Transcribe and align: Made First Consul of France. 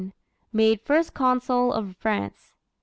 Made 0.51 0.81
First 0.81 1.13
Consul 1.13 1.71
of 1.71 1.95
France. 1.95 2.53